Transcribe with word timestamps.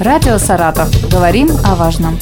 Радио 0.00 0.38
«Саратов». 0.38 0.88
Говорим 1.10 1.48
о 1.64 1.74
важном. 1.74 2.16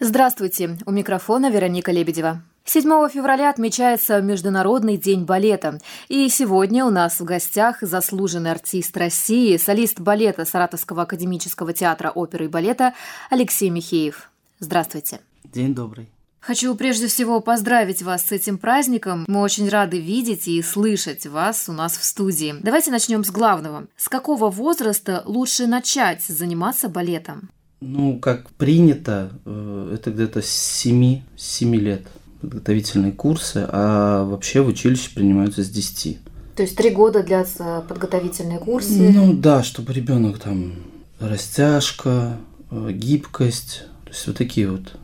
Здравствуйте! 0.00 0.78
У 0.86 0.90
микрофона 0.90 1.50
Вероника 1.50 1.92
Лебедева. 1.92 2.40
7 2.64 2.82
февраля 3.10 3.50
отмечается 3.50 4.22
Международный 4.22 4.96
день 4.96 5.26
балета. 5.26 5.80
И 6.08 6.26
сегодня 6.30 6.86
у 6.86 6.90
нас 6.90 7.20
в 7.20 7.24
гостях 7.24 7.82
заслуженный 7.82 8.52
артист 8.52 8.96
России, 8.96 9.58
солист 9.58 10.00
балета 10.00 10.46
Саратовского 10.46 11.02
академического 11.02 11.74
театра 11.74 12.08
оперы 12.08 12.46
и 12.46 12.48
балета 12.48 12.94
Алексей 13.28 13.68
Михеев. 13.68 14.30
Здравствуйте. 14.60 15.20
День 15.44 15.74
добрый. 15.74 16.08
Хочу 16.40 16.74
прежде 16.74 17.08
всего 17.08 17.40
поздравить 17.40 18.02
вас 18.02 18.26
с 18.26 18.32
этим 18.32 18.58
праздником. 18.58 19.24
Мы 19.28 19.40
очень 19.40 19.68
рады 19.68 20.00
видеть 20.00 20.48
и 20.48 20.62
слышать 20.62 21.26
вас 21.26 21.68
у 21.68 21.72
нас 21.72 21.96
в 21.96 22.04
студии. 22.04 22.54
Давайте 22.62 22.90
начнем 22.90 23.24
с 23.24 23.30
главного. 23.30 23.86
С 23.96 24.08
какого 24.08 24.50
возраста 24.50 25.22
лучше 25.26 25.66
начать 25.66 26.22
заниматься 26.22 26.88
балетом? 26.88 27.50
Ну, 27.80 28.18
как 28.18 28.50
принято, 28.50 29.30
э, 29.44 29.92
это 29.94 30.10
где-то 30.10 30.42
с 30.42 30.48
7, 30.48 31.22
7 31.36 31.74
лет 31.76 32.06
подготовительные 32.40 33.12
курсы, 33.12 33.66
а 33.68 34.24
вообще 34.24 34.60
в 34.60 34.68
училище 34.68 35.10
принимаются 35.14 35.62
с 35.62 35.68
10. 35.68 36.18
То 36.56 36.62
есть 36.62 36.76
три 36.76 36.90
года 36.90 37.22
длятся 37.22 37.84
подготовительные 37.88 38.58
курсы? 38.58 39.10
Ну 39.12 39.32
да, 39.32 39.62
чтобы 39.62 39.92
ребенок 39.92 40.38
там 40.38 40.74
растяжка, 41.20 42.38
э, 42.70 42.90
гибкость, 42.92 43.84
то 44.04 44.10
есть 44.10 44.26
вот 44.26 44.36
такие 44.36 44.70
вот, 44.70 44.96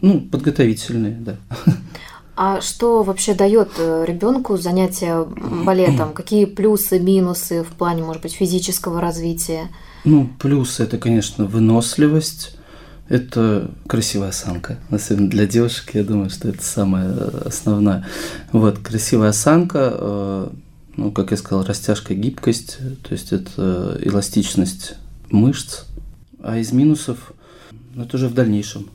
ну, 0.00 0.20
подготовительные, 0.20 1.16
да. 1.16 1.36
А 2.38 2.60
что 2.60 3.02
вообще 3.02 3.32
дает 3.32 3.70
э, 3.78 4.04
ребенку 4.06 4.58
занятие 4.58 5.24
балетом? 5.64 6.12
Какие 6.12 6.44
плюсы, 6.44 6.98
минусы 6.98 7.62
в 7.62 7.68
плане, 7.68 8.02
может 8.02 8.20
быть, 8.20 8.34
физического 8.34 9.00
развития? 9.00 9.70
Ну, 10.04 10.28
плюс 10.38 10.78
это, 10.78 10.98
конечно, 10.98 11.46
выносливость, 11.46 12.56
это 13.08 13.70
красивая 13.86 14.28
осанка. 14.28 14.78
Особенно 14.90 15.30
для 15.30 15.46
девушек, 15.46 15.94
я 15.94 16.04
думаю, 16.04 16.28
что 16.28 16.50
это 16.50 16.62
самое 16.62 17.08
основное. 17.46 18.06
Вот, 18.52 18.80
красивая 18.80 19.30
осанка, 19.30 19.94
э, 19.94 20.48
ну, 20.98 21.12
как 21.12 21.30
я 21.30 21.38
сказал, 21.38 21.64
растяжка, 21.64 22.14
гибкость, 22.14 22.78
то 23.02 23.12
есть 23.12 23.32
это 23.32 23.98
эластичность 24.02 24.96
мышц. 25.30 25.84
А 26.42 26.58
из 26.58 26.70
минусов, 26.72 27.32
ну, 27.94 28.04
это 28.04 28.18
уже 28.18 28.28
в 28.28 28.34
дальнейшем. 28.34 28.90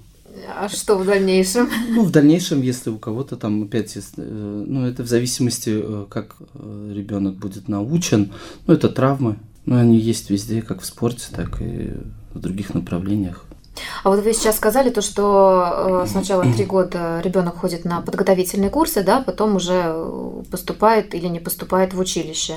А 0.47 0.69
что 0.69 0.97
в 0.97 1.05
дальнейшем? 1.05 1.69
Ну, 1.89 2.03
в 2.03 2.11
дальнейшем, 2.11 2.61
если 2.61 2.89
у 2.89 2.97
кого-то 2.97 3.35
там 3.35 3.63
опять, 3.63 3.95
если, 3.95 4.23
э, 4.23 4.63
ну, 4.67 4.85
это 4.85 5.03
в 5.03 5.07
зависимости, 5.07 5.71
э, 5.73 6.05
как 6.09 6.35
ребенок 6.53 7.35
будет 7.35 7.67
научен, 7.67 8.31
ну, 8.67 8.73
это 8.73 8.89
травмы, 8.89 9.37
ну, 9.65 9.77
они 9.77 9.97
есть 9.97 10.29
везде, 10.29 10.61
как 10.61 10.81
в 10.81 10.85
спорте, 10.85 11.27
так 11.35 11.61
и 11.61 11.93
в 12.33 12.39
других 12.39 12.73
направлениях. 12.73 13.45
А 14.03 14.09
вот 14.09 14.23
вы 14.23 14.33
сейчас 14.33 14.57
сказали 14.57 14.89
то, 14.89 15.01
что 15.01 16.03
э, 16.03 16.09
сначала 16.09 16.43
три 16.43 16.65
года 16.65 17.21
ребенок 17.23 17.57
ходит 17.57 17.85
на 17.85 18.01
подготовительные 18.01 18.69
курсы, 18.69 19.03
да, 19.03 19.21
потом 19.21 19.55
уже 19.55 19.95
поступает 20.49 21.15
или 21.15 21.27
не 21.27 21.39
поступает 21.39 21.93
в 21.93 21.99
училище. 21.99 22.55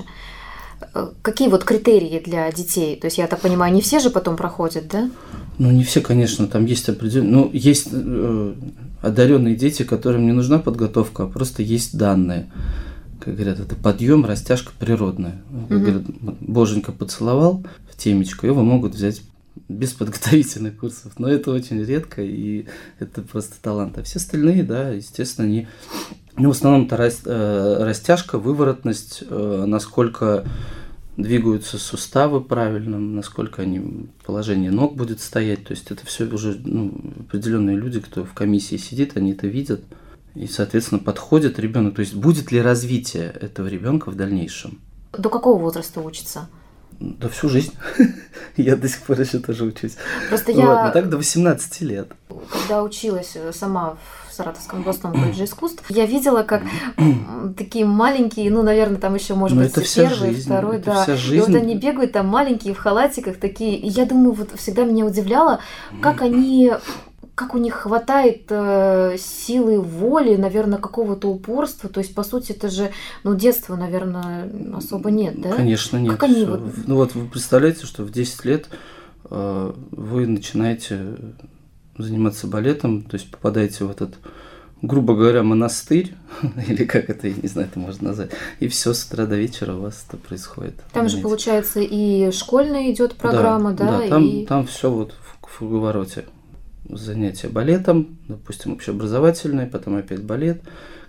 Э, 0.94 1.08
какие 1.22 1.48
вот 1.48 1.64
критерии 1.64 2.20
для 2.24 2.50
детей? 2.50 2.96
То 2.96 3.06
есть, 3.06 3.18
я 3.18 3.26
так 3.26 3.40
понимаю, 3.40 3.72
не 3.72 3.80
все 3.80 4.00
же 4.00 4.10
потом 4.10 4.36
проходят, 4.36 4.88
да? 4.88 5.10
Ну, 5.58 5.70
не 5.70 5.84
все, 5.84 6.00
конечно, 6.00 6.46
там 6.46 6.64
есть 6.66 6.88
определенные... 6.88 7.32
Ну, 7.32 7.50
есть 7.52 7.88
э, 7.92 8.54
одаренные 9.02 9.54
дети, 9.54 9.84
которым 9.84 10.26
не 10.26 10.32
нужна 10.32 10.58
подготовка, 10.58 11.24
а 11.24 11.26
просто 11.26 11.62
есть 11.62 11.96
данные. 11.96 12.50
Как 13.20 13.34
говорят, 13.34 13.60
это 13.60 13.76
подъем, 13.76 14.24
растяжка 14.24 14.72
природная. 14.78 15.42
Как 15.68 15.78
угу. 15.78 15.84
говорят, 15.84 16.02
боженька 16.40 16.92
поцеловал 16.92 17.64
в 17.90 17.96
темечко, 17.96 18.46
его 18.46 18.62
могут 18.62 18.94
взять 18.94 19.22
без 19.68 19.92
подготовительных 19.92 20.76
курсов. 20.76 21.12
Но 21.18 21.28
это 21.28 21.52
очень 21.52 21.82
редко, 21.82 22.22
и 22.22 22.66
это 22.98 23.22
просто 23.22 23.54
талант. 23.62 23.98
А 23.98 24.02
все 24.02 24.18
остальные, 24.18 24.64
да, 24.64 24.90
естественно, 24.90 25.46
они... 25.46 25.68
Ну, 26.36 26.48
в 26.48 26.52
основном 26.52 26.86
это 26.86 26.96
э, 26.96 27.84
растяжка, 27.84 28.38
выворотность, 28.38 29.22
э, 29.28 29.64
насколько 29.66 30.44
двигаются 31.16 31.78
суставы 31.78 32.40
правильно, 32.40 32.98
насколько 32.98 33.62
они 33.62 34.08
положение 34.24 34.70
ног 34.70 34.96
будет 34.96 35.20
стоять. 35.20 35.64
То 35.64 35.72
есть 35.72 35.90
это 35.90 36.04
все 36.06 36.24
уже 36.24 36.60
ну, 36.64 36.92
определенные 37.20 37.76
люди, 37.76 38.00
кто 38.00 38.24
в 38.24 38.32
комиссии 38.32 38.76
сидит, 38.76 39.16
они 39.16 39.32
это 39.32 39.46
видят. 39.46 39.82
И, 40.34 40.46
соответственно, 40.46 41.00
подходит 41.00 41.58
ребенок. 41.58 41.94
То 41.94 42.00
есть 42.00 42.14
будет 42.14 42.50
ли 42.50 42.60
развитие 42.60 43.30
этого 43.40 43.68
ребенка 43.68 44.10
в 44.10 44.16
дальнейшем? 44.16 44.80
До 45.12 45.28
какого 45.28 45.60
возраста 45.60 46.00
учится? 46.00 46.48
Да 46.98 47.28
всю 47.28 47.48
жизнь. 47.48 47.72
я 48.56 48.76
до 48.76 48.88
сих 48.88 49.02
пор 49.02 49.20
еще 49.20 49.38
тоже 49.38 49.64
учусь. 49.64 49.96
Просто 50.28 50.52
я... 50.52 50.66
Вот, 50.66 50.84
но 50.86 50.90
так 50.90 51.08
до 51.08 51.16
18 51.16 51.80
лет. 51.82 52.12
Когда 52.50 52.82
училась 52.82 53.32
э, 53.34 53.52
сама 53.52 53.96
в 54.23 54.23
Саратовском 54.34 54.80
областном 54.80 55.12
колледже 55.12 55.44
искусств, 55.44 55.82
я 55.88 56.06
видела, 56.06 56.42
как 56.42 56.62
такие 57.56 57.84
маленькие, 57.84 58.50
ну, 58.50 58.62
наверное, 58.62 58.98
там 58.98 59.14
еще, 59.14 59.34
может 59.34 59.56
но 59.56 59.64
быть, 59.64 59.94
первый, 59.94 60.14
жизнь, 60.14 60.46
второй, 60.46 60.78
да. 60.78 61.02
Вся 61.02 61.16
жизнь. 61.16 61.36
И 61.36 61.40
вот 61.40 61.54
они 61.54 61.76
бегают 61.76 62.12
там 62.12 62.26
маленькие 62.28 62.74
в 62.74 62.78
халатиках 62.78 63.38
такие. 63.38 63.76
И 63.76 63.88
я 63.88 64.06
думаю, 64.06 64.32
вот 64.32 64.50
всегда 64.58 64.84
меня 64.84 65.04
удивляло, 65.04 65.60
как 66.00 66.22
они 66.22 66.72
как 67.34 67.54
у 67.54 67.58
них 67.58 67.74
хватает 67.74 68.46
э, 68.50 69.16
силы 69.18 69.80
воли, 69.80 70.36
наверное, 70.36 70.78
какого-то 70.78 71.28
упорства. 71.28 71.88
То 71.88 71.98
есть, 71.98 72.14
по 72.14 72.22
сути, 72.22 72.52
это 72.52 72.68
же, 72.68 72.92
ну, 73.24 73.34
детства, 73.34 73.74
наверное, 73.74 74.48
особо 74.76 75.10
нет, 75.10 75.40
да? 75.40 75.52
Конечно, 75.52 75.96
нет. 75.96 76.12
Как 76.12 76.24
они 76.24 76.44
вот... 76.44 76.60
Ну 76.86 76.94
вот 76.94 77.14
вы 77.14 77.26
представляете, 77.26 77.86
что 77.86 78.04
в 78.04 78.12
10 78.12 78.44
лет 78.44 78.68
э, 79.30 79.72
вы 79.90 80.26
начинаете 80.26 81.16
заниматься 81.98 82.46
балетом, 82.46 83.02
то 83.02 83.14
есть 83.14 83.30
попадаете 83.30 83.84
в 83.84 83.90
этот, 83.90 84.14
грубо 84.82 85.14
говоря, 85.14 85.42
монастырь, 85.42 86.14
или 86.68 86.84
как 86.84 87.10
это, 87.10 87.28
я 87.28 87.34
не 87.34 87.48
знаю, 87.48 87.68
это 87.68 87.78
можно 87.78 88.08
назвать, 88.08 88.30
и 88.60 88.68
все 88.68 88.94
с 88.94 89.04
утра 89.04 89.26
до 89.26 89.36
вечера 89.36 89.74
у 89.74 89.80
вас 89.80 90.04
это 90.08 90.16
происходит. 90.16 90.74
Там 90.92 91.08
же, 91.08 91.18
получается, 91.18 91.80
и 91.80 92.30
школьная 92.32 92.92
идет 92.92 93.14
программа, 93.14 93.72
да? 93.72 93.86
Да, 93.86 93.98
да 94.00 94.08
там, 94.08 94.26
и... 94.26 94.46
там 94.46 94.66
все 94.66 94.90
вот 94.90 95.12
в, 95.12 95.46
в 95.46 95.58
круговороте 95.58 96.24
занятия 96.88 97.48
балетом, 97.48 98.18
допустим, 98.28 98.72
общеобразовательные, 98.72 99.66
потом 99.66 99.96
опять 99.96 100.22
балет, 100.22 100.62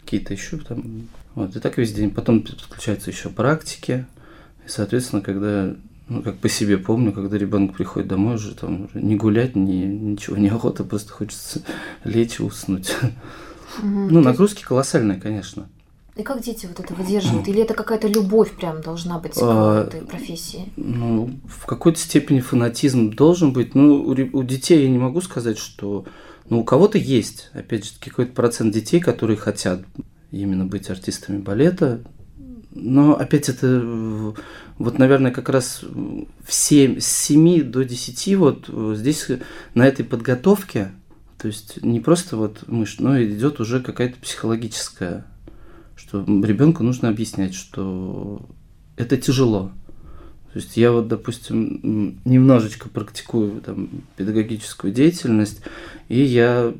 какие-то 0.06 0.34
еще 0.34 0.58
там. 0.58 1.08
Вот, 1.34 1.56
и 1.56 1.60
так 1.60 1.78
весь 1.78 1.94
день. 1.94 2.12
Потом 2.12 2.42
подключаются 2.44 3.12
еще 3.12 3.30
практики. 3.30 4.06
И, 4.66 4.70
соответственно, 4.70 5.22
когда, 5.22 5.76
ну, 6.08 6.22
как 6.22 6.38
по 6.38 6.50
себе 6.50 6.78
помню, 6.78 7.12
когда 7.12 7.38
ребенок 7.38 7.74
приходит 7.76 8.08
домой, 8.08 8.36
уже 8.36 8.54
там 8.54 8.86
уже 8.86 9.02
не 9.02 9.16
гулять, 9.16 9.56
ни, 9.56 9.86
ничего 9.86 10.38
не 10.38 10.50
охота, 10.50 10.84
просто 10.84 11.12
хочется 11.12 11.62
лечь 12.04 12.40
и 12.40 12.44
уснуть. 12.44 12.94
Угу, 13.80 13.88
ну, 13.88 14.22
нагрузки 14.22 14.58
есть... 14.58 14.68
колоссальные, 14.68 15.20
конечно. 15.20 15.68
И 16.16 16.24
как 16.24 16.42
дети 16.42 16.66
вот 16.66 16.80
это 16.80 16.94
выдерживают? 16.94 17.48
Или 17.48 17.62
это 17.62 17.74
какая-то 17.74 18.08
любовь 18.08 18.52
прям 18.56 18.82
должна 18.82 19.20
быть 19.20 19.34
а, 19.42 19.84
к 19.84 19.88
этой 19.88 20.02
профессии? 20.08 20.72
Ну, 20.78 21.32
в 21.46 21.66
какой-то 21.66 22.00
степени 22.00 22.40
фанатизм 22.40 23.12
должен 23.12 23.52
быть. 23.52 23.76
Ну, 23.76 23.96
у, 23.96 24.12
у 24.12 24.44
детей 24.44 24.84
я 24.84 24.90
не 24.90 24.98
могу 24.98 25.20
сказать, 25.22 25.58
что... 25.58 26.06
Ну, 26.48 26.62
у 26.62 26.64
кого-то 26.64 26.98
есть, 26.98 27.50
опять 27.54 27.86
же, 27.86 27.92
какой-то 28.00 28.32
процент 28.32 28.74
детей, 28.74 29.02
которые 29.02 29.36
хотят 29.36 29.82
именно 30.32 30.66
быть 30.66 30.90
артистами 30.90 31.40
балета. 31.40 32.02
Но 32.76 33.18
опять 33.18 33.50
это, 33.50 34.36
вот, 34.78 35.00
наверное, 35.00 35.32
как 35.32 35.50
раз 35.50 35.82
в 35.84 36.54
7, 36.54 37.00
с 37.00 37.08
7 37.08 37.64
до 37.64 37.84
10 37.84 38.36
вот 38.36 38.70
здесь 38.98 39.28
на 39.74 39.88
этой 39.88 40.06
подготовке, 40.06 40.92
то 41.38 41.48
есть 41.48 41.82
не 41.82 42.00
просто 42.00 42.38
вот 42.38 42.68
мышь, 42.68 43.00
но 43.00 43.22
идет 43.24 43.60
уже 43.60 43.82
какая-то 43.82 44.20
психологическая 44.20 45.26
что 45.96 46.24
ребенку 46.26 46.84
нужно 46.84 47.10
объяснять, 47.10 47.54
что 47.54 48.46
это 48.98 49.18
тяжело. 49.18 49.72
То 50.54 50.60
есть 50.60 50.78
я 50.78 50.92
вот, 50.92 51.08
допустим, 51.08 52.20
немножечко 52.24 52.88
практикую 52.90 53.62
там, 53.62 53.90
педагогическую 54.16 54.94
деятельность, 54.94 55.62
и 56.08 56.22
я, 56.22 56.74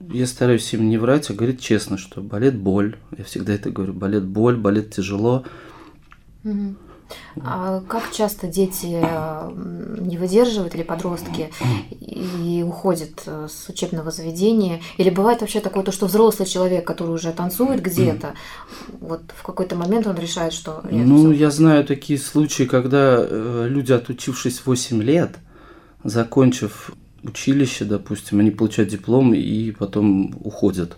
я 0.00 0.26
стараюсь 0.26 0.72
им 0.74 0.88
не 0.88 0.98
врать, 0.98 1.30
а 1.30 1.34
говорить 1.34 1.60
честно, 1.60 1.98
что 1.98 2.20
болит 2.20 2.56
боль. 2.56 2.96
Я 3.16 3.24
всегда 3.24 3.54
это 3.54 3.70
говорю, 3.70 3.92
болит 3.92 4.24
боль, 4.24 4.56
болит 4.56 4.94
тяжело. 4.94 5.44
А 7.40 7.82
как 7.88 8.10
часто 8.12 8.48
дети 8.48 8.86
не 8.86 10.18
выдерживают 10.18 10.74
или 10.74 10.82
подростки 10.82 11.50
и 12.00 12.64
уходят 12.66 13.22
э, 13.26 13.46
с 13.48 13.68
учебного 13.68 14.10
заведения? 14.10 14.80
Или 14.96 15.10
бывает 15.10 15.40
вообще 15.40 15.60
такое, 15.60 15.84
то, 15.84 15.92
что 15.92 16.06
взрослый 16.06 16.48
человек, 16.48 16.84
который 16.84 17.12
уже 17.12 17.32
танцует 17.32 17.80
где-то, 17.80 18.34
вот 19.00 19.22
в 19.36 19.44
какой-то 19.44 19.76
момент 19.76 20.08
он 20.08 20.16
решает, 20.16 20.52
что... 20.52 20.82
Нет, 20.90 21.06
ну, 21.06 21.30
я 21.30 21.50
знаю 21.50 21.84
такие 21.84 22.18
случаи, 22.18 22.64
когда 22.64 23.18
э, 23.18 23.66
люди, 23.68 23.92
отучившись 23.92 24.62
8 24.64 25.00
лет, 25.02 25.36
закончив 26.02 26.90
училище, 27.28 27.84
допустим, 27.84 28.40
они 28.40 28.50
получают 28.50 28.90
диплом 28.90 29.34
и 29.34 29.70
потом 29.72 30.34
уходят 30.42 30.96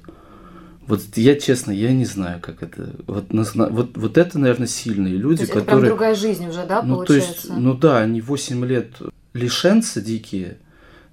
Вот 0.87 1.01
я 1.17 1.39
честно, 1.39 1.71
я 1.71 1.93
не 1.93 2.05
знаю, 2.05 2.41
как 2.41 2.63
это. 2.63 2.95
Вот, 3.07 3.27
вот, 3.31 3.97
вот 3.97 4.19
это, 4.19 4.39
наверное, 4.39 4.67
сильные 4.67 5.15
люди, 5.15 5.39
то 5.39 5.43
есть 5.43 5.53
которые. 5.53 5.63
Это 5.63 5.81
прям 5.81 5.89
другая 5.89 6.15
жизнь 6.15 6.47
уже, 6.49 6.65
да, 6.67 6.83
ну, 6.83 6.97
получается? 6.97 7.49
То 7.49 7.55
есть, 7.55 7.63
ну 7.63 7.75
да, 7.75 7.99
они 7.99 8.21
8 8.21 8.65
лет 8.65 8.93
лишенцы 9.35 10.01
дикие, 10.01 10.59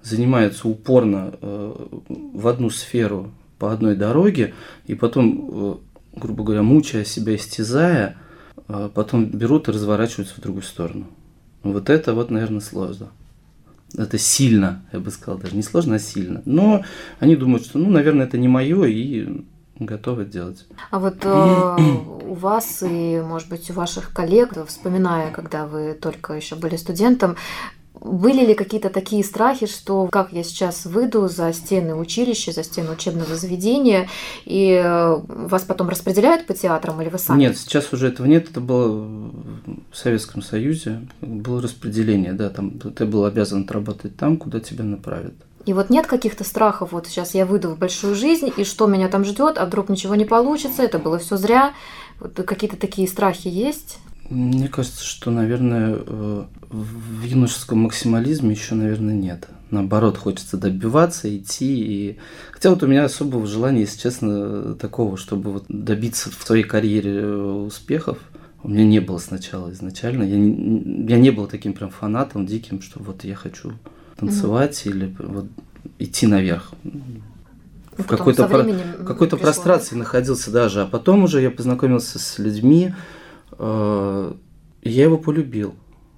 занимаются 0.02 0.68
упорно 0.68 1.34
э, 1.40 1.88
в 2.08 2.46
одну 2.46 2.70
сферу 2.70 3.32
по 3.58 3.72
одной 3.72 3.96
дороге, 3.96 4.54
и 4.86 4.94
потом, 4.94 5.80
э, 6.14 6.18
грубо 6.18 6.44
говоря, 6.44 6.62
мучая 6.62 7.04
себя, 7.04 7.34
истязая, 7.34 8.16
э, 8.68 8.90
потом 8.94 9.26
берут 9.26 9.68
и 9.68 9.72
разворачиваются 9.72 10.36
в 10.36 10.40
другую 10.40 10.62
сторону. 10.62 11.06
Вот 11.62 11.90
это 11.90 12.14
вот, 12.14 12.30
наверное, 12.30 12.60
сложно. 12.60 13.08
Это 13.96 14.18
сильно, 14.18 14.84
я 14.92 15.00
бы 15.00 15.10
сказал, 15.10 15.38
даже 15.38 15.56
не 15.56 15.62
сложно, 15.62 15.96
а 15.96 15.98
сильно. 15.98 16.42
Но 16.44 16.84
они 17.20 17.36
думают, 17.36 17.64
что, 17.64 17.78
ну, 17.78 17.90
наверное, 17.90 18.26
это 18.26 18.36
не 18.36 18.48
мое, 18.48 18.84
и 18.86 19.44
готовы 19.78 20.24
делать. 20.24 20.66
А 20.90 20.98
вот 20.98 21.18
э, 21.22 21.76
у 22.26 22.34
вас 22.34 22.82
и, 22.82 23.20
может 23.20 23.48
быть, 23.48 23.70
у 23.70 23.74
ваших 23.74 24.12
коллег, 24.12 24.54
вспоминая, 24.66 25.30
когда 25.30 25.66
вы 25.66 25.94
только 25.94 26.34
еще 26.34 26.56
были 26.56 26.76
студентом, 26.76 27.36
были 28.00 28.44
ли 28.44 28.54
какие-то 28.54 28.90
такие 28.90 29.24
страхи, 29.24 29.66
что 29.66 30.08
как 30.10 30.32
я 30.32 30.44
сейчас 30.44 30.84
выйду 30.86 31.28
за 31.28 31.52
стены 31.52 31.94
училища, 31.94 32.52
за 32.52 32.62
стены 32.62 32.92
учебного 32.92 33.34
заведения, 33.36 34.08
и 34.44 34.70
э, 34.72 35.16
вас 35.26 35.62
потом 35.62 35.88
распределяют 35.88 36.46
по 36.46 36.54
театрам 36.54 37.00
или 37.02 37.08
вы 37.08 37.18
сами? 37.18 37.40
Нет, 37.40 37.58
сейчас 37.58 37.92
уже 37.92 38.08
этого 38.08 38.26
нет. 38.26 38.50
Это 38.50 38.60
было 38.60 39.30
в 39.90 39.96
Советском 39.96 40.42
Союзе. 40.42 41.00
Было 41.20 41.62
распределение, 41.62 42.32
да, 42.32 42.50
там 42.50 42.70
ты 42.78 43.04
был 43.06 43.24
обязан 43.24 43.62
отработать 43.62 44.16
там, 44.16 44.36
куда 44.36 44.60
тебя 44.60 44.84
направят. 44.84 45.34
И 45.66 45.72
вот 45.72 45.90
нет 45.90 46.06
каких-то 46.06 46.44
страхов, 46.44 46.92
вот 46.92 47.08
сейчас 47.08 47.34
я 47.34 47.44
выйду 47.44 47.70
в 47.70 47.78
большую 47.78 48.14
жизнь, 48.14 48.52
и 48.56 48.62
что 48.62 48.86
меня 48.86 49.08
там 49.08 49.24
ждет, 49.24 49.58
а 49.58 49.66
вдруг 49.66 49.88
ничего 49.88 50.14
не 50.14 50.24
получится, 50.24 50.84
это 50.84 51.00
было 51.00 51.18
все 51.18 51.36
зря. 51.36 51.74
Вот 52.20 52.34
какие-то 52.34 52.76
такие 52.76 53.08
страхи 53.08 53.48
есть? 53.48 53.98
Мне 54.28 54.68
кажется, 54.68 55.04
что, 55.04 55.30
наверное, 55.30 55.98
э, 55.98 56.44
в 56.68 57.22
юношеском 57.24 57.80
максимализме 57.80 58.52
еще, 58.52 58.74
наверное, 58.74 59.14
нет. 59.14 59.48
Наоборот, 59.70 60.16
хочется 60.16 60.56
добиваться, 60.56 61.34
идти. 61.36 61.80
И... 61.80 62.18
Хотя 62.52 62.70
вот 62.70 62.82
у 62.82 62.86
меня 62.86 63.04
особого 63.04 63.46
желания, 63.46 63.80
если 63.80 64.00
честно, 64.00 64.74
такого, 64.74 65.16
чтобы 65.16 65.52
вот 65.52 65.64
добиться 65.68 66.30
в 66.30 66.42
своей 66.44 66.64
карьере 66.64 67.12
э, 67.12 67.42
успехов, 67.66 68.18
у 68.62 68.68
меня 68.68 68.84
не 68.84 69.00
было 69.00 69.18
сначала 69.18 69.70
изначально. 69.72 70.24
Я 70.24 70.36
не, 70.36 71.06
я 71.08 71.18
не 71.18 71.30
был 71.30 71.46
таким 71.46 71.72
прям 71.72 71.90
фанатом 71.90 72.46
диким, 72.46 72.82
что 72.82 73.00
вот 73.00 73.22
я 73.22 73.36
хочу 73.36 73.74
танцевать 74.16 74.82
mm-hmm. 74.84 74.90
или 74.90 75.16
вот 75.18 75.46
идти 75.98 76.26
наверх. 76.26 76.72
в 77.96 78.04
какой-то, 78.04 78.48
про... 78.48 78.64
какой-то 79.04 79.36
прострации 79.36 79.94
находился 79.94 80.50
даже. 80.50 80.82
А 80.82 80.86
потом 80.86 81.24
уже 81.24 81.40
я 81.40 81.50
познакомился 81.50 82.18
с 82.18 82.38
людьми, 82.38 82.94
я 83.58 85.02
его 85.04 85.18
полюбил. 85.18 85.74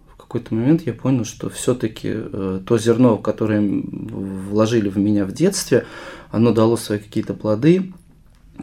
В 0.08 0.16
какой-то 0.16 0.54
момент 0.54 0.82
я 0.82 0.92
понял, 0.92 1.24
что 1.24 1.48
все-таки 1.48 2.10
э, 2.12 2.60
то 2.66 2.78
зерно, 2.78 3.16
которое 3.16 3.60
вложили 3.62 4.88
в 4.88 4.98
меня 4.98 5.24
в 5.24 5.32
детстве, 5.32 5.86
оно 6.30 6.52
дало 6.52 6.76
свои 6.76 6.98
какие-то 6.98 7.34
плоды. 7.34 7.92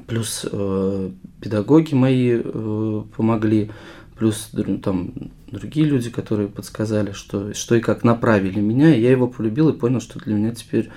Плюс 0.06 0.46
э, 0.50 1.10
педагоги 1.42 1.96
мои 1.96 2.42
э, 2.44 3.04
помогли, 3.16 3.72
плюс 4.18 4.52
там 4.84 5.14
другие 5.48 5.88
люди, 5.88 6.10
которые 6.10 6.50
подсказали, 6.50 7.14
что, 7.14 7.54
что 7.54 7.76
и 7.76 7.82
как 7.82 8.04
направили 8.04 8.60
меня, 8.60 8.94
и 8.94 9.02
я 9.02 9.10
его 9.10 9.28
полюбил 9.28 9.70
и 9.70 9.78
понял, 9.78 10.02
что 10.02 10.20
для 10.20 10.36
меня 10.36 10.54
теперь, 10.54 10.90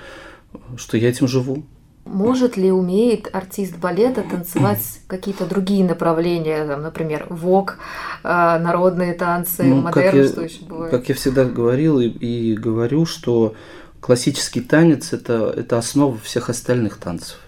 что 0.77 0.99
я 0.99 1.09
этим 1.09 1.29
живу. 1.29 1.65
Может 2.09 2.57
ли, 2.57 2.73
умеет 2.73 3.29
артист 3.33 3.77
балета 3.77 4.23
танцевать 4.23 5.01
какие-то 5.07 5.47
другие 5.47 5.85
направления, 5.85 6.67
там, 6.67 6.83
например, 6.83 7.27
вок, 7.29 7.79
э, 8.25 8.29
народные 8.29 9.15
танцы, 9.15 9.63
ну, 9.65 9.83
модерн, 9.83 10.29
что 10.29 10.43
еще 10.43 10.65
бывает? 10.65 10.91
Как 10.91 11.09
я 11.09 11.15
всегда 11.15 11.45
говорил 11.45 12.01
и, 12.01 12.07
и 12.09 12.55
говорю, 12.57 13.07
что 13.07 13.55
классический 14.01 14.61
танец 14.61 15.13
это, 15.13 15.53
это 15.55 15.79
основа 15.79 16.17
всех 16.19 16.49
остальных 16.49 16.97
танцев. 16.97 17.39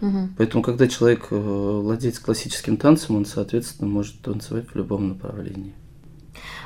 Угу. 0.00 0.28
Поэтому, 0.38 0.62
когда 0.62 0.86
человек 0.86 1.26
э, 1.30 1.36
владеет 1.36 2.18
классическим 2.18 2.76
танцем, 2.76 3.16
он, 3.16 3.26
соответственно, 3.26 3.90
может 3.90 4.20
танцевать 4.20 4.66
в 4.72 4.76
любом 4.76 5.08
направлении. 5.08 5.74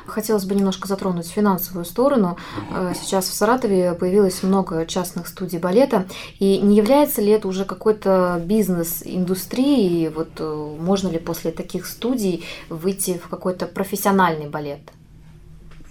Хотелось 0.07 0.45
бы 0.45 0.55
немножко 0.55 0.89
затронуть 0.89 1.27
финансовую 1.27 1.85
сторону. 1.85 2.37
Э, 2.71 2.93
сейчас 3.01 3.29
в 3.29 3.35
Саратове 3.35 3.95
появилось 3.95 4.43
много 4.43 4.87
частных 4.87 5.29
студий 5.29 5.59
балета. 5.59 6.07
И 6.39 6.59
не 6.59 6.77
является 6.77 7.21
ли 7.23 7.31
это 7.31 7.49
уже 7.49 7.65
какой-то 7.65 8.43
бизнес 8.45 9.03
индустрии? 9.05 10.11
Вот 10.15 10.31
э, 10.39 10.77
можно 10.81 11.09
ли 11.09 11.19
после 11.19 11.53
таких 11.53 11.87
студий 11.87 12.45
выйти 12.69 13.21
в 13.25 13.29
какой-то 13.29 13.67
профессиональный 13.67 14.49
балет? 14.49 14.81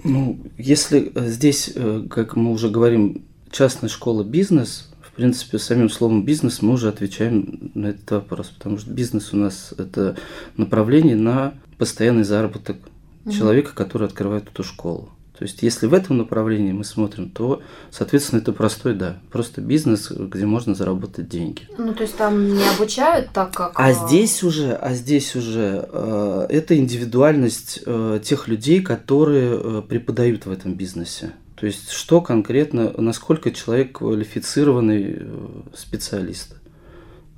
Ну, 0.03 0.39
если 0.57 1.11
э, 1.13 1.27
здесь, 1.27 1.73
как 2.09 2.35
мы 2.35 2.51
уже 2.51 2.69
говорим, 2.69 3.23
частная 3.51 3.89
школа 3.89 4.23
бизнес, 4.23 4.91
в 5.01 5.15
принципе, 5.15 5.59
самим 5.59 5.89
словом 5.89 6.23
бизнес 6.23 6.61
мы 6.61 6.73
уже 6.73 6.87
отвечаем 6.87 7.71
на 7.73 7.87
этот 7.87 8.09
вопрос, 8.11 8.47
потому 8.47 8.77
что 8.77 8.91
бизнес 8.91 9.33
у 9.33 9.37
нас 9.37 9.73
это 9.77 10.15
направление 10.55 11.17
на 11.17 11.53
постоянный 11.77 12.23
заработок 12.23 12.77
угу. 13.25 13.33
человека, 13.33 13.73
который 13.73 14.07
открывает 14.07 14.47
эту 14.47 14.63
школу. 14.63 15.09
То 15.41 15.45
есть, 15.45 15.63
если 15.63 15.87
в 15.87 15.95
этом 15.95 16.19
направлении 16.19 16.71
мы 16.71 16.83
смотрим, 16.83 17.27
то, 17.27 17.63
соответственно, 17.89 18.41
это 18.41 18.53
простой, 18.53 18.93
да, 18.93 19.17
просто 19.31 19.59
бизнес, 19.59 20.11
где 20.11 20.45
можно 20.45 20.75
заработать 20.75 21.29
деньги. 21.29 21.63
Ну, 21.79 21.95
то 21.95 22.03
есть 22.03 22.15
там 22.15 22.53
не 22.53 22.63
обучают 22.67 23.31
так, 23.33 23.51
как. 23.51 23.71
А 23.73 23.89
э, 23.89 23.95
здесь 23.95 24.43
уже, 24.43 24.73
а 24.73 24.93
здесь 24.93 25.35
уже 25.35 25.89
э, 25.91 26.45
это 26.47 26.77
индивидуальность 26.77 27.81
э, 27.83 28.19
тех 28.23 28.47
людей, 28.47 28.83
которые 28.83 29.59
э, 29.59 29.81
преподают 29.81 30.45
в 30.45 30.51
этом 30.51 30.75
бизнесе. 30.75 31.31
То 31.55 31.65
есть, 31.65 31.89
что 31.89 32.21
конкретно, 32.21 32.93
насколько 32.97 33.49
человек 33.49 33.97
квалифицированный 33.97 35.17
э, 35.21 35.47
специалист. 35.75 36.55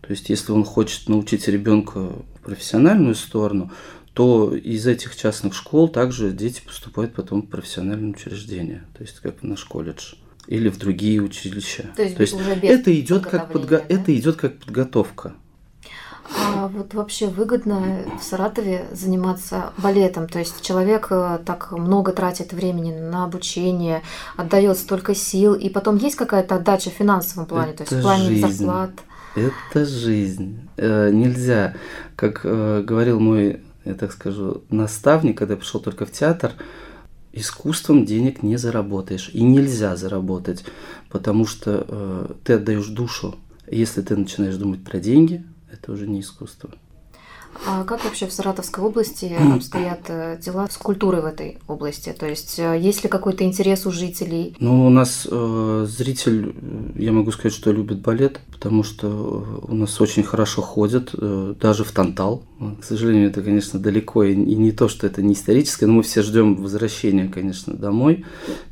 То 0.02 0.10
есть, 0.10 0.28
если 0.30 0.52
он 0.52 0.66
хочет 0.66 1.08
научить 1.08 1.48
ребенка 1.48 2.10
профессиональную 2.44 3.16
сторону, 3.16 3.72
то 4.14 4.56
из 4.56 4.86
этих 4.86 5.16
частных 5.16 5.54
школ 5.54 5.90
также 5.90 6.32
дети 6.32 6.62
поступают 6.66 7.14
потом 7.14 7.42
в 7.42 7.48
профессиональные 7.48 8.12
учреждения, 8.12 8.86
то 8.96 9.04
есть 9.04 9.20
как 9.20 9.42
в 9.42 9.44
наш 9.44 9.64
колледж 9.66 10.14
или 10.48 10.70
в 10.70 10.78
другие 10.78 11.22
училища. 11.22 11.92
То 11.96 12.04
есть, 12.04 12.16
то 12.16 12.22
есть 12.22 12.34
уже 12.34 12.56
без 12.56 12.70
это 12.70 13.00
идет 13.00 13.26
как 13.26 13.52
подго... 13.52 13.78
да? 13.78 13.86
это 13.88 14.16
идет 14.16 14.36
как 14.36 14.60
подготовка. 14.60 15.34
А 16.38 16.68
вот 16.68 16.94
вообще 16.94 17.28
выгодно 17.28 18.06
в 18.20 18.24
Саратове 18.24 18.86
заниматься 18.92 19.74
балетом? 19.78 20.28
То 20.28 20.40
есть 20.40 20.62
человек 20.62 21.08
э, 21.10 21.40
так 21.46 21.72
много 21.72 22.14
тратит 22.14 22.54
времени 22.54 22.98
на 22.98 23.26
обучение, 23.26 24.02
отдает 24.38 24.78
столько 24.78 25.16
сил, 25.16 25.54
и 25.54 25.70
потом 25.70 25.98
есть 25.98 26.16
какая-то 26.16 26.56
отдача 26.56 26.90
в 26.92 26.94
финансовом 26.94 27.46
плане, 27.46 27.74
это 27.74 27.86
то 27.86 27.96
есть 27.96 27.98
в 27.98 28.02
плане 28.02 28.26
жизнь. 28.26 28.48
зарплат? 28.48 28.92
Это 29.36 29.86
жизнь. 29.86 30.70
Э, 30.78 31.10
нельзя, 31.12 31.76
как 32.16 32.42
э, 32.44 32.84
говорил 32.86 33.20
мой 33.20 33.62
я 33.86 33.94
так 33.94 34.12
скажу, 34.12 34.64
наставник, 34.70 35.38
когда 35.38 35.54
я 35.54 35.60
пришел 35.60 35.82
только 35.82 36.06
в 36.06 36.12
театр, 36.12 36.54
искусством 37.34 38.06
денег 38.06 38.44
не 38.44 38.58
заработаешь. 38.58 39.30
И 39.34 39.44
нельзя 39.44 39.96
заработать, 39.96 40.64
потому 41.10 41.46
что 41.46 41.86
э, 41.88 42.34
ты 42.44 42.54
отдаешь 42.54 42.88
душу. 42.88 43.36
Если 43.70 44.02
ты 44.02 44.16
начинаешь 44.16 44.56
думать 44.56 44.84
про 44.84 45.00
деньги, 45.00 45.44
это 45.72 45.92
уже 45.92 46.08
не 46.08 46.22
искусство. 46.22 46.70
А 47.68 47.84
как 47.84 48.04
вообще 48.04 48.28
в 48.28 48.34
Саратовской 48.34 48.84
области 48.84 49.26
обстоят 49.56 50.02
э, 50.08 50.38
дела 50.42 50.68
с 50.70 50.78
культурой 50.78 51.22
в 51.22 51.26
этой 51.26 51.60
области? 51.68 52.14
То 52.18 52.28
есть 52.28 52.60
э, 52.60 52.80
есть 52.80 53.04
ли 53.04 53.10
какой-то 53.10 53.44
интерес 53.44 53.86
у 53.86 53.92
жителей? 53.92 54.56
Ну, 54.60 54.86
у 54.86 54.90
нас 54.90 55.28
э, 55.30 55.86
зритель, 55.88 56.56
я 56.96 57.12
могу 57.12 57.32
сказать, 57.32 57.54
что 57.54 57.72
любит 57.72 58.00
балет, 58.00 58.40
потому 58.52 58.84
что 58.84 59.08
э, 59.08 59.72
у 59.72 59.76
нас 59.76 60.00
очень 60.02 60.24
хорошо 60.24 60.62
ходят, 60.62 61.12
э, 61.14 61.56
даже 61.60 61.84
в 61.84 61.92
Тантал. 61.92 62.44
К 62.60 62.84
сожалению, 62.84 63.30
это, 63.30 63.42
конечно, 63.42 63.80
далеко, 63.80 64.24
и, 64.24 64.36
не 64.36 64.72
то, 64.72 64.88
что 64.88 65.08
это 65.08 65.22
не 65.22 65.34
историческое, 65.34 65.88
но 65.88 65.94
мы 65.94 66.04
все 66.04 66.22
ждем 66.22 66.56
возвращения, 66.56 67.28
конечно, 67.28 67.74
домой. 67.74 68.26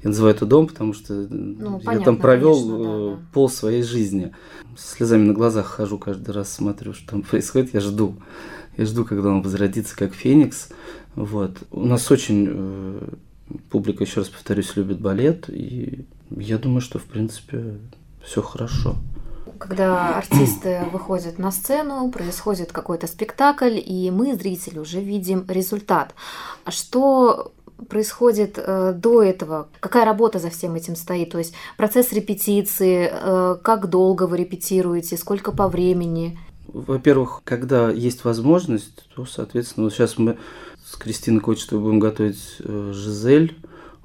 Я 0.03 0.09
называю 0.09 0.35
это 0.35 0.45
дом, 0.45 0.67
потому 0.67 0.93
что 0.93 1.13
ну, 1.13 1.79
я 1.79 1.85
понятно, 1.85 2.05
там 2.05 2.17
провел 2.17 2.53
конечно, 2.53 2.77
да, 2.77 3.15
да. 3.15 3.21
пол 3.33 3.49
своей 3.49 3.83
жизни. 3.83 4.33
С 4.77 4.93
слезами 4.93 5.25
на 5.25 5.33
глазах 5.33 5.65
хожу 5.65 5.97
каждый 5.97 6.31
раз, 6.31 6.53
смотрю, 6.53 6.93
что 6.93 7.11
там 7.11 7.21
происходит, 7.29 7.73
я 7.73 7.81
жду. 7.81 8.15
Я 8.77 8.85
жду, 8.85 9.03
когда 9.03 9.29
он 9.29 9.41
возродится 9.41 9.95
как 9.97 10.13
Феникс. 10.13 10.69
Вот. 11.15 11.57
У 11.71 11.85
нас 11.85 12.09
очень 12.09 12.47
э, 12.49 13.09
публика, 13.69 14.03
еще 14.03 14.21
раз 14.21 14.29
повторюсь, 14.29 14.75
любит 14.75 15.01
балет, 15.01 15.49
и 15.49 16.05
я 16.29 16.57
думаю, 16.57 16.81
что 16.81 16.99
в 16.99 17.03
принципе 17.03 17.77
все 18.23 18.41
хорошо. 18.41 18.95
Когда 19.61 20.17
артисты 20.17 20.81
выходят 20.91 21.39
на 21.39 21.51
сцену, 21.51 22.09
происходит 22.09 22.71
какой-то 22.71 23.07
спектакль, 23.07 23.77
и 23.77 24.11
мы, 24.11 24.35
зрители, 24.35 24.79
уже 24.79 24.99
видим 24.99 25.45
результат. 25.47 26.13
А 26.65 26.71
что 26.71 27.51
происходит 27.89 28.57
э, 28.57 28.93
до 28.95 29.23
этого? 29.23 29.67
Какая 29.79 30.05
работа 30.05 30.39
за 30.39 30.49
всем 30.49 30.75
этим 30.75 30.95
стоит? 30.95 31.31
То 31.31 31.37
есть 31.37 31.53
процесс 31.77 32.11
репетиции, 32.11 33.09
э, 33.11 33.57
как 33.61 33.87
долго 33.87 34.27
вы 34.27 34.37
репетируете, 34.37 35.17
сколько 35.17 35.51
по 35.51 35.67
времени? 35.67 36.37
во-первых, 36.73 37.41
когда 37.43 37.89
есть 37.89 38.23
возможность, 38.23 39.07
то, 39.15 39.25
соответственно, 39.25 39.85
вот 39.85 39.93
сейчас 39.93 40.17
мы 40.17 40.37
с 40.85 40.95
Кристиной 40.95 41.41
Кочетовой 41.41 41.83
будем 41.83 41.99
готовить 41.99 42.57
э, 42.59 42.91
Жизель. 42.93 43.57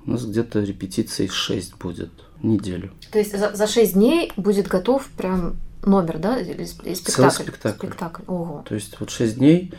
У 0.07 0.13
нас 0.13 0.25
где-то 0.25 0.61
репетиций 0.61 1.29
6 1.29 1.77
будет 1.79 2.11
неделю. 2.43 2.93
То 3.11 3.19
есть 3.19 3.37
за, 3.37 3.55
за 3.55 3.67
6 3.67 3.95
дней 3.95 4.33
будет 4.37 4.69
готов 4.69 5.07
прям 5.17 5.57
номер, 5.85 6.19
да, 6.19 6.39
или 6.39 6.65
спектакль? 6.65 7.13
Целый 7.13 7.31
спектакль. 7.31 7.87
спектакль. 7.87 8.23
Ого. 8.27 8.65
То 8.69 8.75
есть 8.75 8.99
вот 9.01 9.11
6 9.11 9.37
дней, 9.39 9.73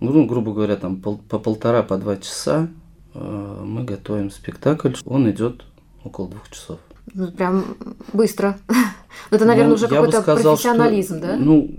ну, 0.00 0.26
грубо 0.26 0.52
говоря, 0.52 0.76
там 0.76 1.00
пол, 1.00 1.18
по 1.28 1.38
полтора, 1.38 1.82
по 1.82 1.96
два 1.96 2.16
часа 2.16 2.68
э, 3.14 3.62
мы 3.64 3.84
готовим 3.84 4.30
спектакль. 4.30 4.92
Он 5.04 5.30
идет 5.30 5.64
около 6.02 6.28
двух 6.28 6.50
часов. 6.50 6.78
Ну, 7.12 7.30
прям 7.30 7.76
быстро. 8.12 8.58
Это, 9.30 9.44
наверное, 9.44 9.70
ну, 9.70 9.74
уже 9.74 9.88
какой-то 9.88 10.22
профессионализм, 10.22 11.18
что, 11.18 11.26
да? 11.26 11.36
Ну, 11.36 11.70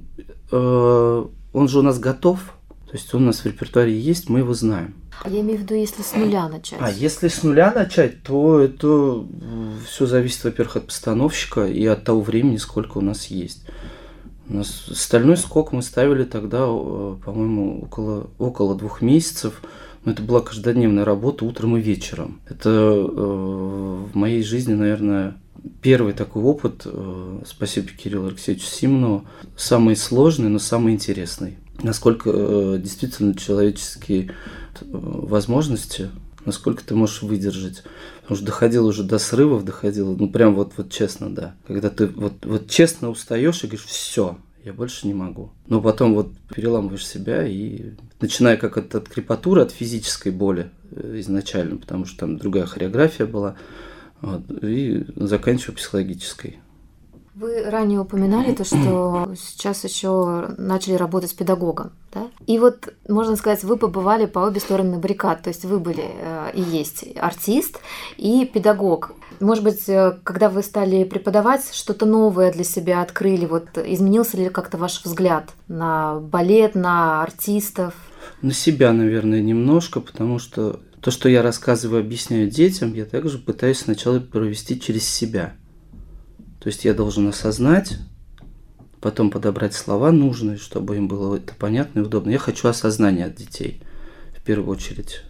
э, 0.51 1.25
он 1.53 1.67
же 1.67 1.79
у 1.79 1.81
нас 1.81 2.00
готов. 2.00 2.39
То 2.85 2.91
есть 2.93 3.13
он 3.13 3.24
у 3.24 3.25
нас 3.27 3.39
в 3.39 3.45
репертуаре 3.45 3.97
есть, 3.97 4.29
мы 4.29 4.39
его 4.39 4.53
знаем. 4.53 4.93
А 5.24 5.29
я 5.29 5.41
имею 5.41 5.60
в 5.60 5.62
виду, 5.63 5.75
если 5.75 6.01
с 6.01 6.13
нуля 6.13 6.48
начать. 6.48 6.79
А 6.81 6.91
если 6.91 7.27
с 7.27 7.43
нуля 7.43 7.72
начать, 7.74 8.24
то 8.24 8.60
это 8.60 9.25
все 9.88 10.05
зависит, 10.05 10.43
во-первых, 10.43 10.77
от 10.77 10.88
постановщика 10.88 11.65
и 11.65 11.86
от 11.86 12.03
того 12.03 12.22
времени, 12.22 12.57
сколько 12.57 12.98
у 12.98 13.01
нас 13.01 13.27
есть. 13.27 13.65
У 14.48 14.55
нас 14.55 14.67
стальной 14.93 15.38
скок 15.38 15.72
мы 15.72 15.81
ставили 15.81 16.24
тогда, 16.24 16.65
по-моему, 16.67 17.81
около, 17.84 18.29
около 18.38 18.75
двух 18.75 19.01
месяцев. 19.01 19.62
Но 20.03 20.12
это 20.12 20.22
была 20.22 20.41
каждодневная 20.41 21.03
работа 21.03 21.45
утром 21.45 21.77
и 21.77 21.81
вечером. 21.81 22.39
Это 22.48 22.69
э, 22.69 23.01
в 23.10 24.15
моей 24.15 24.43
жизни, 24.43 24.74
наверное, 24.74 25.36
первый 25.81 26.13
такой 26.13 26.43
опыт, 26.43 26.84
э, 26.86 27.41
спасибо 27.48 27.88
Кириллу 27.88 28.27
Алексеевичу 28.27 28.67
Симонову, 28.67 29.25
самый 29.57 29.95
сложный, 29.95 30.50
но 30.50 30.60
самый 30.60 30.93
интересный. 30.93 31.57
Насколько 31.81 32.29
э, 32.31 32.79
действительно 32.81 33.36
человеческие 33.36 34.25
э, 34.25 34.31
возможности, 34.82 36.10
насколько 36.46 36.84
ты 36.84 36.96
можешь 36.96 37.22
выдержать. 37.22 37.84
Потому 38.22 38.38
что 38.38 38.46
доходило 38.46 38.88
уже 38.88 39.03
до 39.03 39.17
срывов, 39.17 39.65
доходило, 39.65 40.15
ну 40.15 40.29
прям 40.29 40.55
вот, 40.55 40.74
вот 40.77 40.91
честно, 40.91 41.34
да. 41.34 41.55
Когда 41.67 41.89
ты 41.89 42.08
вот, 42.08 42.46
вот 42.46 42.70
честно 42.70 43.10
устаешь 43.10 43.63
и 43.63 43.67
говоришь, 43.67 43.86
все, 43.86 44.38
я 44.63 44.74
больше 44.74 45.08
не 45.08 45.13
могу. 45.13 45.51
Но 45.67 45.82
потом 45.82 46.15
вот 46.15 46.32
переламываешь 46.53 47.05
себя 47.05 47.48
и 47.48 47.91
начиная 48.20 48.58
как 48.58 48.77
от, 48.77 48.96
от 48.96 49.08
крепатуры, 49.08 49.62
от 49.62 49.72
физической 49.72 50.32
боли 50.32 50.72
э, 50.91 51.17
изначально, 51.20 51.77
потому 51.77 52.05
что 52.05 52.20
там 52.20 52.38
другая 52.38 52.65
хореография 52.65 53.27
была, 53.27 53.55
вот, 54.22 54.41
и 54.63 55.05
заканчивая 55.15 55.75
психологической. 55.75 56.58
Вы 57.36 57.70
ранее 57.70 58.00
упоминали 58.00 58.54
то, 58.54 58.63
что 58.63 59.34
сейчас 59.38 59.84
еще 59.84 60.56
начали 60.58 60.94
работать 60.94 61.32
с 61.32 61.34
педагогом, 61.34 61.92
да? 62.13 62.27
И 62.48 62.58
вот, 62.60 62.94
можно 63.10 63.36
сказать, 63.36 63.63
вы 63.65 63.75
побывали 63.75 64.25
по 64.25 64.39
обе 64.39 64.62
стороны 64.62 64.98
баррикад, 64.98 65.44
то 65.44 65.50
есть 65.50 65.65
вы 65.65 65.80
были 65.80 66.06
э, 66.06 66.51
и 66.54 66.62
есть 66.62 67.06
артист 67.18 67.82
и 68.15 68.46
педагог. 68.46 69.12
Может 69.42 69.65
быть, 69.65 69.89
э, 69.89 70.18
когда 70.24 70.50
вы 70.50 70.63
стали 70.63 71.04
преподавать, 71.04 71.74
что-то 71.74 72.06
новое 72.06 72.54
для 72.54 72.63
себя 72.63 73.01
открыли, 73.01 73.46
вот 73.46 73.68
изменился 73.77 74.38
ли 74.38 74.48
как-то 74.48 74.77
ваш 74.77 75.04
взгляд 75.04 75.50
на 75.68 76.22
балет, 76.22 76.74
на 76.74 77.22
артистов? 77.22 77.96
На 78.42 78.54
себя, 78.54 78.94
наверное, 78.94 79.42
немножко, 79.42 80.00
потому 80.00 80.39
что 80.39 80.80
то, 81.01 81.12
что 81.12 81.27
я 81.27 81.42
рассказываю, 81.42 82.00
объясняю 82.00 82.50
детям, 82.50 82.94
я 82.94 83.04
также 83.04 83.39
пытаюсь 83.39 83.80
сначала 83.80 84.22
провести 84.22 84.80
через 84.80 85.06
себя– 85.06 85.54
то 86.65 86.69
есть 86.69 86.84
я 86.84 86.95
должен 86.95 87.27
осознать, 87.27 88.00
потом 89.00 89.29
подобрать 89.29 89.75
слова 89.75 90.12
нужные, 90.12 90.57
чтобы 90.57 90.95
им 90.95 91.07
было 91.07 91.36
это 91.36 91.53
понятно 91.53 92.00
и 92.00 92.01
удобно. 92.01 92.31
Я 92.31 92.39
хочу 92.39 92.67
осознания 92.67 93.25
от 93.25 93.36
детей 93.36 93.84
в 94.36 94.41
первую 94.41 94.75
очередь. 94.75 95.22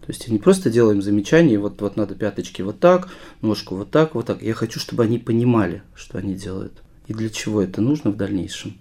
То 0.00 0.06
есть 0.08 0.26
я 0.26 0.32
не 0.32 0.40
просто 0.40 0.70
делаю 0.70 0.96
им 0.96 1.02
замечания, 1.02 1.60
вот, 1.60 1.80
вот 1.80 1.96
надо 1.96 2.16
пяточки 2.16 2.60
вот 2.62 2.80
так, 2.80 3.08
ножку 3.40 3.76
вот 3.76 3.92
так, 3.92 4.16
вот 4.16 4.26
так. 4.26 4.42
Я 4.42 4.52
хочу, 4.52 4.80
чтобы 4.80 5.04
они 5.04 5.20
понимали, 5.20 5.84
что 5.94 6.18
они 6.18 6.34
делают. 6.34 6.82
И 7.06 7.14
для 7.14 7.30
чего 7.30 7.62
это 7.62 7.80
нужно 7.80 8.10
в 8.10 8.16
дальнейшем, 8.16 8.76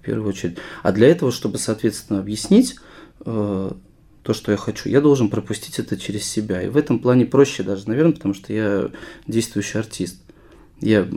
в 0.00 0.04
первую 0.06 0.30
очередь. 0.30 0.56
А 0.82 0.90
для 0.90 1.08
этого, 1.08 1.32
чтобы, 1.32 1.58
соответственно, 1.58 2.20
объяснить 2.20 2.76
э, 3.26 3.72
то, 4.22 4.32
что 4.32 4.52
я 4.52 4.56
хочу, 4.56 4.88
я 4.88 5.02
должен 5.02 5.28
пропустить 5.28 5.78
это 5.80 5.98
через 5.98 6.24
себя. 6.24 6.62
И 6.62 6.68
в 6.68 6.78
этом 6.78 6.98
плане 6.98 7.26
проще 7.26 7.62
даже, 7.62 7.88
наверное, 7.88 8.14
потому 8.14 8.32
что 8.32 8.54
я 8.54 8.90
действующий 9.26 9.76
артист. 9.76 10.22
Я 10.80 11.08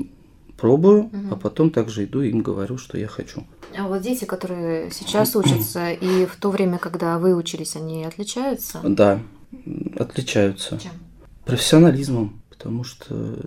пробую, 0.57 1.05
угу. 1.05 1.27
а 1.31 1.35
потом 1.35 1.71
также 1.71 2.05
иду 2.05 2.21
и 2.21 2.29
им 2.29 2.41
говорю, 2.41 2.77
что 2.77 2.97
я 2.97 3.07
хочу. 3.07 3.45
А 3.77 3.87
вот 3.87 4.01
дети, 4.01 4.25
которые 4.25 4.91
сейчас 4.91 5.35
учатся, 5.35 5.91
и 5.91 6.25
в 6.25 6.35
то 6.35 6.49
время, 6.49 6.77
когда 6.77 7.17
вы 7.17 7.35
учились, 7.35 7.75
они 7.75 8.03
отличаются? 8.03 8.81
Да, 8.83 9.21
отличаются. 9.97 10.79
Чем? 10.79 10.91
Профессионализмом, 11.45 12.41
потому 12.49 12.83
что 12.83 13.37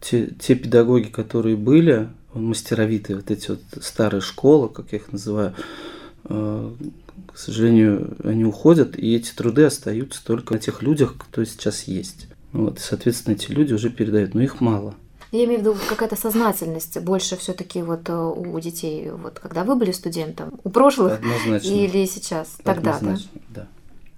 те, 0.00 0.28
те 0.38 0.54
педагоги, 0.54 1.08
которые 1.08 1.56
были, 1.56 2.08
мастеровитые, 2.34 3.16
вот 3.16 3.30
эти 3.30 3.50
вот 3.50 3.60
старые 3.80 4.20
школы, 4.20 4.68
как 4.68 4.92
я 4.92 4.98
их 4.98 5.12
называю, 5.12 5.54
э, 6.24 6.72
к 7.32 7.38
сожалению, 7.38 8.16
они 8.24 8.44
уходят, 8.44 8.98
и 8.98 9.14
эти 9.14 9.32
труды 9.34 9.64
остаются 9.64 10.24
только 10.24 10.54
на 10.54 10.60
тех 10.60 10.82
людях, 10.82 11.16
кто 11.18 11.44
сейчас 11.44 11.84
есть. 11.84 12.28
Вот, 12.52 12.78
и, 12.78 12.82
соответственно, 12.82 13.34
эти 13.34 13.50
люди 13.50 13.72
уже 13.72 13.90
передают, 13.90 14.34
но 14.34 14.42
их 14.42 14.60
мало. 14.60 14.94
Я 15.32 15.44
имею 15.44 15.60
в 15.60 15.62
виду 15.62 15.76
какая-то 15.88 16.14
сознательность 16.14 17.00
больше 17.00 17.38
все-таки 17.38 17.82
вот 17.82 18.08
э, 18.08 18.14
у 18.14 18.60
детей, 18.60 19.10
вот 19.10 19.38
когда 19.38 19.64
вы 19.64 19.76
были 19.76 19.90
студентом, 19.90 20.60
у 20.62 20.68
прошлых 20.68 21.14
Однозначно. 21.14 21.68
или 21.68 22.04
сейчас, 22.04 22.58
тогда, 22.62 22.96
Однозначно, 22.96 23.30
да? 23.48 23.62
да. 23.62 23.66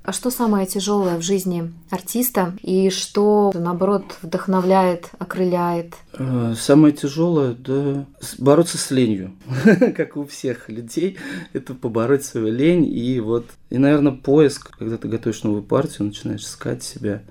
А 0.03 0.13
что 0.13 0.31
самое 0.31 0.67
тяжелое 0.67 1.17
в 1.17 1.23
жизни 1.23 1.73
артиста 1.89 2.53
и 2.63 2.91
что, 2.91 3.53
наоборот, 3.55 4.05
вдохновляет, 4.21 5.09
окрыляет? 5.19 5.95
Э, 6.15 6.55
самое 6.59 6.93
тяжелое, 6.93 7.55
да, 7.55 8.05
бороться 8.39 8.77
с 8.77 8.91
ленью, 8.91 9.33
как 9.97 10.17
у 10.17 10.27
всех 10.27 10.69
людей, 10.69 11.17
это 11.53 11.75
побороть 11.75 12.25
свою 12.25 12.53
лень 12.53 12.85
и 12.85 13.21
вот, 13.21 13.47
и, 13.71 13.79
наверное, 13.79 14.13
поиск, 14.13 14.77
когда 14.77 14.97
ты 14.99 15.07
готовишь 15.07 15.45
новую 15.45 15.63
партию, 15.63 16.09
начинаешь 16.09 16.43
искать 16.43 16.83
себя, 16.83 17.23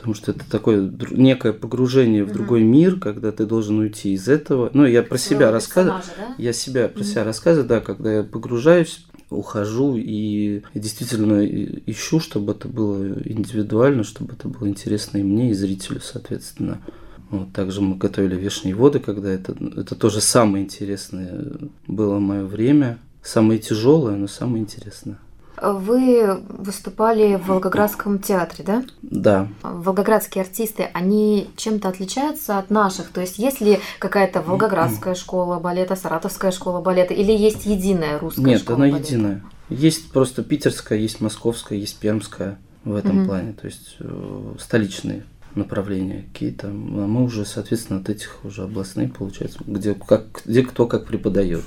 потому 0.00 0.14
что 0.14 0.30
это 0.30 0.48
такое 0.50 0.90
некое 1.10 1.52
погружение 1.52 2.24
в 2.24 2.32
другой 2.32 2.62
мир, 2.62 2.98
когда 2.98 3.32
ты 3.32 3.44
должен 3.44 3.80
уйти 3.80 4.14
из 4.14 4.28
этого. 4.28 4.70
Ну, 4.72 4.86
я 4.86 5.02
про 5.02 5.18
себя 5.18 5.50
рассказываю. 5.50 6.00
Да? 6.16 6.34
Я 6.38 6.54
себя 6.54 6.88
про 6.88 7.04
себя 7.04 7.22
рассказываю, 7.22 7.68
да, 7.68 7.80
когда 7.80 8.14
я 8.14 8.22
погружаюсь, 8.22 9.04
ухожу 9.28 9.96
и, 9.96 10.62
действительно 10.74 11.44
ищу, 11.44 12.18
чтобы 12.18 12.52
это 12.52 12.66
было 12.66 13.12
индивидуально, 13.26 14.02
чтобы 14.02 14.32
это 14.32 14.48
было 14.48 14.68
интересно 14.68 15.18
и 15.18 15.22
мне, 15.22 15.50
и 15.50 15.54
зрителю, 15.54 16.00
соответственно. 16.02 16.80
Вот, 17.28 17.52
также 17.52 17.82
мы 17.82 17.96
готовили 17.96 18.36
вешние 18.36 18.74
воды, 18.74 19.00
когда 19.00 19.30
это, 19.30 19.54
это 19.76 19.94
тоже 19.94 20.22
самое 20.22 20.64
интересное 20.64 21.44
было 21.86 22.18
мое 22.18 22.46
время. 22.46 22.98
Самое 23.22 23.60
тяжелое, 23.60 24.16
но 24.16 24.28
самое 24.28 24.62
интересное. 24.62 25.18
Вы 25.60 26.40
выступали 26.48 27.36
в 27.36 27.48
Волгоградском 27.48 28.18
театре, 28.18 28.64
да? 28.64 28.84
Да. 29.02 29.48
Волгоградские 29.62 30.42
артисты, 30.42 30.88
они 30.94 31.50
чем-то 31.56 31.88
отличаются 31.88 32.58
от 32.58 32.70
наших? 32.70 33.10
То 33.10 33.20
есть 33.20 33.38
есть 33.38 33.60
ли 33.60 33.78
какая-то 33.98 34.40
волгоградская 34.40 35.14
школа 35.14 35.58
балета, 35.58 35.96
саратовская 35.96 36.50
школа 36.50 36.80
балета, 36.80 37.14
или 37.14 37.32
есть 37.32 37.66
единая 37.66 38.18
русская 38.18 38.42
Нет, 38.42 38.60
школа 38.60 38.76
она 38.76 38.90
балета? 38.90 39.06
единая. 39.06 39.42
Есть 39.68 40.10
просто 40.12 40.42
питерская, 40.42 40.98
есть 40.98 41.20
московская, 41.20 41.78
есть 41.78 41.98
пермская 41.98 42.58
в 42.84 42.94
этом 42.94 43.20
угу. 43.20 43.26
плане, 43.26 43.52
то 43.52 43.66
есть 43.66 43.96
э, 44.00 44.54
столичные 44.58 45.24
направления 45.54 46.24
какие-то. 46.32 46.68
А 46.68 46.70
мы 46.70 47.22
уже, 47.22 47.44
соответственно, 47.44 48.00
от 48.00 48.08
этих 48.08 48.38
уже 48.44 48.62
областные, 48.62 49.08
получается, 49.08 49.58
где, 49.66 49.94
как, 49.94 50.42
где 50.44 50.62
кто 50.62 50.86
как 50.86 51.06
преподает. 51.06 51.64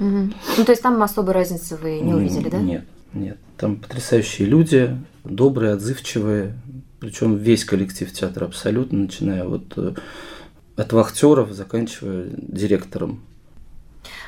Угу. 0.00 0.30
Ну, 0.58 0.64
то 0.64 0.72
есть 0.72 0.82
там 0.82 1.02
особой 1.02 1.34
разницы 1.34 1.76
вы 1.76 2.00
не 2.00 2.14
увидели, 2.14 2.48
да? 2.48 2.58
Нет. 2.58 2.84
Нет, 3.14 3.38
там 3.56 3.76
потрясающие 3.76 4.46
люди, 4.46 4.98
добрые, 5.24 5.74
отзывчивые, 5.74 6.54
причем 7.00 7.36
весь 7.36 7.64
коллектив 7.64 8.12
театра 8.12 8.46
абсолютно, 8.46 8.98
начиная 8.98 9.44
вот 9.44 9.72
э, 9.76 9.94
от 10.76 10.92
вахтеров, 10.92 11.52
заканчивая 11.52 12.28
директором. 12.36 13.20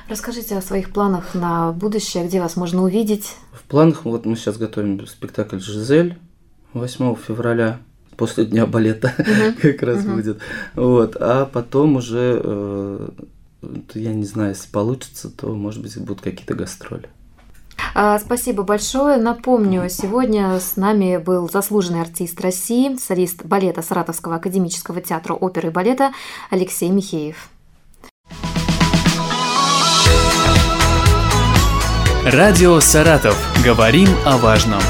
Расскажите 0.08 0.56
о 0.56 0.62
своих 0.62 0.92
планах 0.92 1.34
на 1.34 1.72
будущее, 1.72 2.26
где 2.26 2.40
вас 2.40 2.54
можно 2.56 2.82
увидеть. 2.82 3.34
В 3.52 3.64
планах, 3.64 4.04
вот 4.04 4.24
мы 4.24 4.36
сейчас 4.36 4.56
готовим 4.56 5.04
спектакль 5.06 5.58
«Жизель» 5.58 6.16
8 6.74 7.16
февраля, 7.16 7.80
после 8.16 8.44
Дня 8.44 8.66
балета 8.66 9.12
uh-huh. 9.18 9.52
как 9.60 9.82
раз 9.82 10.04
uh-huh. 10.04 10.14
будет. 10.14 10.38
Вот. 10.74 11.16
А 11.18 11.46
потом 11.46 11.96
уже, 11.96 12.40
э, 12.42 13.08
я 13.94 14.14
не 14.14 14.24
знаю, 14.24 14.50
если 14.50 14.70
получится, 14.70 15.30
то, 15.30 15.54
может 15.54 15.82
быть, 15.82 15.98
будут 15.98 16.20
какие-то 16.20 16.54
гастроли. 16.54 17.08
А, 17.94 18.18
спасибо 18.18 18.62
большое. 18.62 19.16
Напомню, 19.16 19.88
сегодня 19.88 20.58
с 20.58 20.76
нами 20.76 21.16
был 21.16 21.48
заслуженный 21.48 22.00
артист 22.00 22.40
России, 22.40 22.96
солист 22.96 23.44
балета 23.44 23.82
Саратовского 23.82 24.36
академического 24.36 25.00
театра 25.00 25.34
оперы 25.34 25.68
и 25.68 25.72
балета 25.72 26.12
Алексей 26.50 26.90
Михеев. 26.90 27.48
Радио 32.24 32.80
«Саратов». 32.80 33.36
Говорим 33.64 34.08
о 34.24 34.36
важном. 34.36 34.82